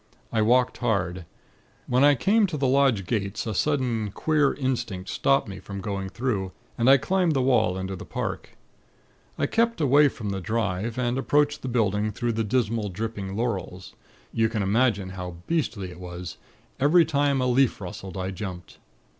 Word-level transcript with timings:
I 0.31 0.41
walked 0.41 0.77
hard. 0.79 1.25
When 1.85 2.03
I 2.03 2.15
came 2.15 2.47
to 2.47 2.57
the 2.57 2.65
lodge 2.67 3.05
gates, 3.05 3.45
a 3.45 3.53
sudden, 3.53 4.09
queer 4.09 4.55
instinct 4.55 5.09
stopped 5.09 5.47
me 5.47 5.59
from 5.59 5.79
going 5.79 6.09
through, 6.09 6.53
and 6.75 6.89
I 6.89 6.97
climbed 6.97 7.35
the 7.35 7.41
wall 7.43 7.77
into 7.77 7.95
the 7.95 8.03
park. 8.03 8.57
I 9.37 9.45
kept 9.45 9.79
away 9.79 10.07
from 10.07 10.31
the 10.31 10.41
drive, 10.41 10.97
and 10.97 11.19
approached 11.19 11.61
the 11.61 11.67
building 11.67 12.11
through 12.11 12.33
the 12.33 12.43
dismal, 12.43 12.89
dripping 12.89 13.35
laurels. 13.37 13.93
You 14.33 14.49
can 14.49 14.63
imagine 14.63 15.09
how 15.09 15.35
beastly 15.45 15.91
it 15.91 15.99
was. 15.99 16.37
Every 16.79 17.05
time 17.05 17.39
a 17.39 17.45
leaf 17.45 17.79
rustled, 17.79 18.17
I 18.17 18.31
jumped. 18.31 18.79